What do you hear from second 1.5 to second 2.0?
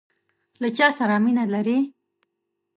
لرئ؟